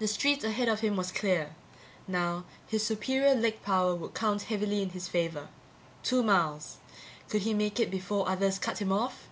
The 0.00 0.06
street 0.06 0.44
ahead 0.44 0.68
of 0.68 0.80
him 0.80 0.96
was 0.96 1.10
clear. 1.10 1.54
Now 2.06 2.44
his 2.66 2.84
superior 2.84 3.34
leg 3.34 3.62
power 3.62 3.94
would 3.94 4.12
count 4.12 4.42
heavily 4.42 4.82
in 4.82 4.90
his 4.90 5.08
favor. 5.08 5.48
Two 6.02 6.22
miles. 6.22 6.76
Could 7.30 7.40
he 7.40 7.54
make 7.54 7.80
it 7.80 7.86
back 7.86 7.90
before 7.92 8.28
others 8.28 8.58
cut 8.58 8.82
him 8.82 8.92
off? 8.92 9.30